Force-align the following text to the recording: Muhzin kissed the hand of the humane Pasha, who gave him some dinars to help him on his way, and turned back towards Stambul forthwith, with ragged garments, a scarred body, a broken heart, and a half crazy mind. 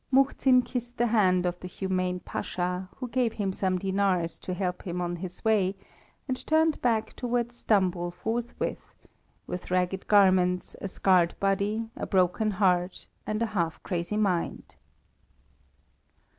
Muhzin 0.11 0.63
kissed 0.63 0.97
the 0.97 1.05
hand 1.05 1.45
of 1.45 1.59
the 1.59 1.67
humane 1.67 2.21
Pasha, 2.21 2.89
who 2.95 3.07
gave 3.07 3.33
him 3.33 3.53
some 3.53 3.77
dinars 3.77 4.39
to 4.39 4.55
help 4.55 4.81
him 4.81 4.99
on 4.99 5.17
his 5.17 5.45
way, 5.45 5.75
and 6.27 6.43
turned 6.47 6.81
back 6.81 7.15
towards 7.15 7.55
Stambul 7.63 8.09
forthwith, 8.11 8.95
with 9.45 9.69
ragged 9.69 10.07
garments, 10.07 10.75
a 10.81 10.87
scarred 10.87 11.39
body, 11.39 11.87
a 11.95 12.07
broken 12.07 12.49
heart, 12.49 13.05
and 13.27 13.43
a 13.43 13.53
half 13.53 13.83
crazy 13.83 14.17
mind. 14.17 14.75